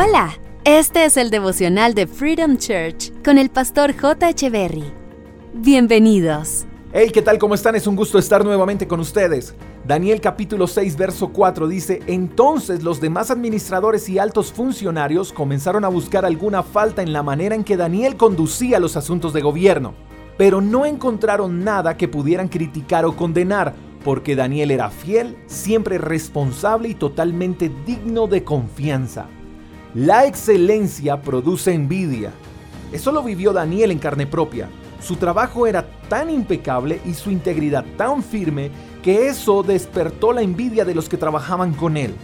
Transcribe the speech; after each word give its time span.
Hola, 0.00 0.38
este 0.62 1.06
es 1.06 1.16
el 1.16 1.28
devocional 1.28 1.92
de 1.92 2.06
Freedom 2.06 2.56
Church 2.56 3.12
con 3.24 3.36
el 3.36 3.50
pastor 3.50 4.00
J. 4.00 4.28
Echeverry. 4.28 4.84
Bienvenidos. 5.54 6.66
Hey, 6.92 7.10
¿qué 7.12 7.20
tal? 7.20 7.36
¿Cómo 7.38 7.56
están? 7.56 7.74
Es 7.74 7.88
un 7.88 7.96
gusto 7.96 8.16
estar 8.16 8.44
nuevamente 8.44 8.86
con 8.86 9.00
ustedes. 9.00 9.56
Daniel 9.84 10.20
capítulo 10.20 10.68
6, 10.68 10.96
verso 10.96 11.30
4 11.32 11.66
dice, 11.66 12.00
entonces 12.06 12.84
los 12.84 13.00
demás 13.00 13.32
administradores 13.32 14.08
y 14.08 14.20
altos 14.20 14.52
funcionarios 14.52 15.32
comenzaron 15.32 15.84
a 15.84 15.88
buscar 15.88 16.24
alguna 16.24 16.62
falta 16.62 17.02
en 17.02 17.12
la 17.12 17.24
manera 17.24 17.56
en 17.56 17.64
que 17.64 17.76
Daniel 17.76 18.16
conducía 18.16 18.78
los 18.78 18.96
asuntos 18.96 19.32
de 19.32 19.40
gobierno, 19.40 19.94
pero 20.36 20.60
no 20.60 20.86
encontraron 20.86 21.64
nada 21.64 21.96
que 21.96 22.06
pudieran 22.06 22.46
criticar 22.46 23.04
o 23.04 23.16
condenar, 23.16 23.74
porque 24.04 24.36
Daniel 24.36 24.70
era 24.70 24.90
fiel, 24.90 25.36
siempre 25.46 25.98
responsable 25.98 26.88
y 26.88 26.94
totalmente 26.94 27.68
digno 27.84 28.28
de 28.28 28.44
confianza. 28.44 29.26
La 29.98 30.26
excelencia 30.26 31.20
produce 31.22 31.72
envidia. 31.72 32.30
Eso 32.92 33.10
lo 33.10 33.20
vivió 33.24 33.52
Daniel 33.52 33.90
en 33.90 33.98
carne 33.98 34.28
propia. 34.28 34.68
Su 35.00 35.16
trabajo 35.16 35.66
era 35.66 35.84
tan 36.08 36.30
impecable 36.30 37.00
y 37.04 37.14
su 37.14 37.32
integridad 37.32 37.84
tan 37.96 38.22
firme 38.22 38.70
que 39.02 39.26
eso 39.26 39.64
despertó 39.64 40.32
la 40.32 40.42
envidia 40.42 40.84
de 40.84 40.94
los 40.94 41.08
que 41.08 41.16
trabajaban 41.16 41.74
con 41.74 41.96
él. 41.96 42.14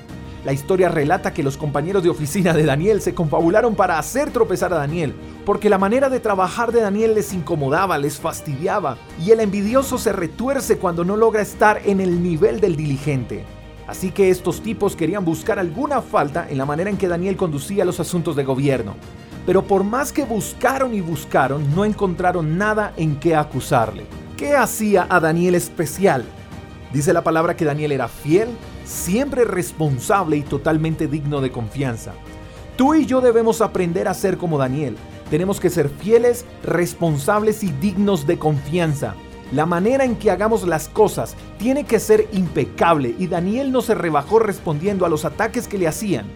La 0.45 0.53
historia 0.53 0.89
relata 0.89 1.35
que 1.35 1.43
los 1.43 1.57
compañeros 1.57 2.05
de 2.05 2.11
oficina 2.11 2.53
de 2.53 2.63
Daniel 2.63 3.01
se 3.01 3.13
confabularon 3.13 3.75
para 3.75 3.99
hacer 3.99 4.31
tropezar 4.31 4.73
a 4.73 4.77
Daniel, 4.77 5.13
porque 5.45 5.69
la 5.69 5.79
manera 5.79 6.09
de 6.09 6.21
trabajar 6.21 6.71
de 6.71 6.81
Daniel 6.81 7.17
les 7.17 7.33
incomodaba, 7.33 7.99
les 7.99 8.21
fastidiaba, 8.21 8.99
y 9.21 9.33
el 9.33 9.41
envidioso 9.41 9.99
se 9.99 10.13
retuerce 10.13 10.79
cuando 10.79 11.05
no 11.05 11.17
logra 11.17 11.43
estar 11.43 11.83
en 11.85 12.01
el 12.01 12.23
nivel 12.23 12.61
del 12.61 12.77
diligente. 12.77 13.45
Así 13.87 14.11
que 14.11 14.31
estos 14.31 14.63
tipos 14.63 14.97
querían 14.97 15.25
buscar 15.25 15.59
alguna 15.59 16.01
falta 16.01 16.47
en 16.49 16.59
la 16.59 16.65
manera 16.65 16.91
en 16.91 16.97
que 16.97 17.09
Daniel 17.09 17.37
conducía 17.37 17.85
los 17.85 18.01
asuntos 18.01 18.35
de 18.37 18.45
gobierno. 18.45 18.97
Pero 19.47 19.67
por 19.67 19.85
más 19.85 20.13
que 20.13 20.25
buscaron 20.25 20.95
y 20.95 21.01
buscaron, 21.01 21.75
no 21.75 21.85
encontraron 21.85 22.57
nada 22.57 22.95
en 22.97 23.17
qué 23.17 23.37
acusarle. 23.37 24.07
¿Qué 24.37 24.57
hacía 24.57 25.07
a 25.11 25.21
Daniel 25.21 25.55
especial? 25.55 26.25
Dice 26.93 27.13
la 27.13 27.23
palabra 27.23 27.57
que 27.57 27.65
Daniel 27.65 27.93
era 27.93 28.09
fiel, 28.09 28.49
siempre 28.85 29.45
responsable 29.45 30.37
y 30.37 30.43
totalmente 30.43 31.07
digno 31.07 31.41
de 31.41 31.51
confianza. 31.51 32.13
Tú 32.77 32.95
y 32.95 33.05
yo 33.07 33.21
debemos 33.21 33.61
aprender 33.61 34.09
a 34.09 34.15
ser 34.15 34.39
como 34.39 34.59
Daniel. 34.59 34.97
Tenemos 35.31 35.61
que 35.61 35.71
ser 35.71 35.89
fieles, 35.89 36.45
responsables 36.63 37.63
y 37.63 37.69
dignos 37.71 38.27
de 38.27 38.39
confianza. 38.39 39.15
La 39.55 39.67
manera 39.67 40.03
en 40.05 40.17
que 40.17 40.33
hagamos 40.33 40.67
las 40.67 40.89
cosas 40.89 41.37
tiene 41.59 41.85
que 41.85 42.01
ser 42.01 42.27
impecable 42.33 43.15
y 43.21 43.29
Daniel 43.29 43.71
no 43.71 43.83
se 43.83 43.95
rebajó 43.95 44.41
respondiendo 44.41 45.07
a 45.07 45.09
los 45.09 45.25
ataques 45.25 45.69
que 45.69 45.79
le 45.79 45.87
hacían. 45.87 46.27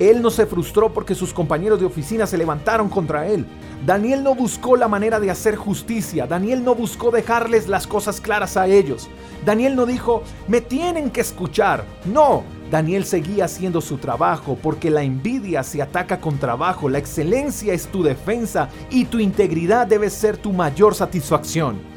Él 0.00 0.20
no 0.20 0.28
se 0.28 0.44
frustró 0.44 0.92
porque 0.92 1.14
sus 1.14 1.32
compañeros 1.32 1.78
de 1.78 1.86
oficina 1.86 2.26
se 2.26 2.36
levantaron 2.36 2.88
contra 2.88 3.28
él. 3.28 3.46
Daniel 3.86 4.24
no 4.24 4.34
buscó 4.34 4.74
la 4.74 4.88
manera 4.88 5.20
de 5.20 5.30
hacer 5.30 5.54
justicia. 5.54 6.26
Daniel 6.26 6.64
no 6.64 6.74
buscó 6.74 7.12
dejarles 7.12 7.68
las 7.68 7.86
cosas 7.86 8.20
claras 8.20 8.56
a 8.56 8.66
ellos. 8.66 9.08
Daniel 9.44 9.76
no 9.76 9.86
dijo, 9.86 10.24
me 10.48 10.60
tienen 10.60 11.10
que 11.10 11.20
escuchar. 11.20 11.84
No, 12.06 12.42
Daniel 12.72 13.04
seguía 13.04 13.44
haciendo 13.44 13.80
su 13.80 13.98
trabajo 13.98 14.58
porque 14.60 14.90
la 14.90 15.04
envidia 15.04 15.62
se 15.62 15.80
ataca 15.80 16.20
con 16.20 16.38
trabajo, 16.38 16.88
la 16.88 16.98
excelencia 16.98 17.72
es 17.72 17.86
tu 17.86 18.02
defensa 18.02 18.68
y 18.90 19.04
tu 19.04 19.20
integridad 19.20 19.86
debe 19.86 20.10
ser 20.10 20.38
tu 20.38 20.52
mayor 20.52 20.96
satisfacción. 20.96 21.93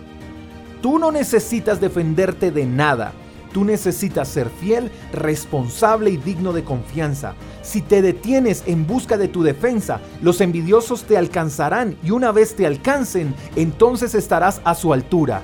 Tú 0.82 1.00
no 1.00 1.12
necesitas 1.12 1.82
defenderte 1.82 2.52
de 2.52 2.66
nada. 2.66 3.14
Tú 3.54 3.64
necesitas 3.64 4.28
ser 4.28 4.50
fiel, 4.50 4.92
responsable 5.12 6.12
y 6.12 6.18
digno 6.18 6.54
de 6.54 6.64
confianza. 6.64 7.34
Si 7.64 7.82
te 7.82 8.02
detienes 8.02 8.64
en 8.68 8.86
busca 8.86 9.18
de 9.18 9.28
tu 9.28 9.42
defensa, 9.42 10.00
los 10.22 10.42
envidiosos 10.42 11.04
te 11.04 11.18
alcanzarán 11.18 11.98
y 12.04 12.12
una 12.12 12.32
vez 12.32 12.56
te 12.56 12.68
alcancen, 12.68 13.34
entonces 13.56 14.14
estarás 14.14 14.62
a 14.64 14.76
su 14.76 14.94
altura. 14.94 15.42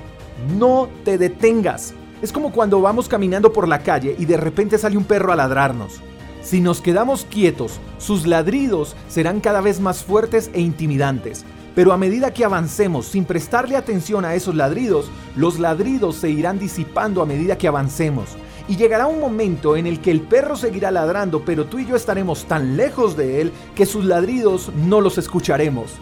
No 0.58 0.88
te 1.04 1.18
detengas. 1.18 1.94
Es 2.22 2.32
como 2.32 2.52
cuando 2.52 2.80
vamos 2.80 3.08
caminando 3.08 3.52
por 3.52 3.66
la 3.66 3.80
calle 3.80 4.14
y 4.18 4.26
de 4.26 4.36
repente 4.36 4.78
sale 4.78 4.96
un 4.96 5.04
perro 5.04 5.32
a 5.32 5.36
ladrarnos. 5.36 6.00
Si 6.42 6.60
nos 6.60 6.80
quedamos 6.80 7.24
quietos, 7.24 7.80
sus 7.98 8.26
ladridos 8.26 8.96
serán 9.08 9.40
cada 9.40 9.60
vez 9.60 9.80
más 9.80 10.04
fuertes 10.04 10.50
e 10.52 10.60
intimidantes. 10.60 11.44
Pero 11.74 11.92
a 11.92 11.96
medida 11.96 12.32
que 12.32 12.44
avancemos 12.44 13.06
sin 13.06 13.24
prestarle 13.24 13.76
atención 13.76 14.24
a 14.24 14.34
esos 14.34 14.54
ladridos, 14.54 15.10
los 15.36 15.58
ladridos 15.58 16.16
se 16.16 16.30
irán 16.30 16.58
disipando 16.58 17.20
a 17.20 17.26
medida 17.26 17.58
que 17.58 17.68
avancemos. 17.68 18.36
Y 18.68 18.76
llegará 18.76 19.06
un 19.06 19.20
momento 19.20 19.76
en 19.76 19.86
el 19.86 20.00
que 20.00 20.10
el 20.10 20.22
perro 20.22 20.56
seguirá 20.56 20.90
ladrando, 20.90 21.44
pero 21.44 21.66
tú 21.66 21.78
y 21.78 21.86
yo 21.86 21.96
estaremos 21.96 22.46
tan 22.46 22.76
lejos 22.76 23.16
de 23.16 23.40
él 23.40 23.52
que 23.74 23.86
sus 23.86 24.04
ladridos 24.04 24.70
no 24.74 25.00
los 25.00 25.18
escucharemos. 25.18 25.92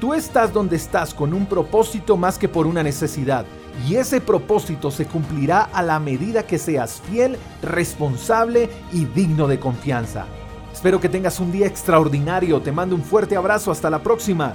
Tú 0.00 0.14
estás 0.14 0.52
donde 0.52 0.76
estás 0.76 1.12
con 1.12 1.34
un 1.34 1.46
propósito 1.46 2.16
más 2.16 2.38
que 2.38 2.48
por 2.48 2.66
una 2.66 2.82
necesidad. 2.82 3.44
Y 3.86 3.96
ese 3.96 4.20
propósito 4.20 4.90
se 4.90 5.06
cumplirá 5.06 5.62
a 5.62 5.82
la 5.82 6.00
medida 6.00 6.44
que 6.44 6.58
seas 6.58 7.00
fiel, 7.08 7.36
responsable 7.62 8.70
y 8.92 9.04
digno 9.04 9.46
de 9.46 9.60
confianza. 9.60 10.26
Espero 10.72 11.00
que 11.00 11.08
tengas 11.08 11.38
un 11.38 11.52
día 11.52 11.66
extraordinario. 11.66 12.60
Te 12.60 12.72
mando 12.72 12.94
un 12.94 13.02
fuerte 13.02 13.36
abrazo. 13.36 13.70
Hasta 13.70 13.90
la 13.90 14.00
próxima. 14.00 14.54